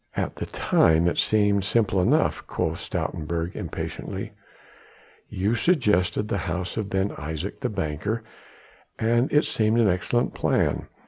"At 0.17 0.37
the 0.37 0.47
time 0.47 1.07
it 1.07 1.19
seemed 1.19 1.63
simple 1.63 2.01
enough," 2.01 2.43
quoth 2.47 2.79
Stoutenburg 2.79 3.55
impatiently, 3.55 4.31
"you 5.29 5.53
suggested 5.53 6.27
the 6.27 6.39
house 6.49 6.75
of 6.75 6.89
Ben 6.89 7.11
Isaje 7.11 7.59
the 7.59 7.69
banker 7.69 8.23
and 8.97 9.31
it 9.31 9.45
seemed 9.45 9.79
an 9.79 9.87
excellent 9.87 10.33
plan. 10.33 10.87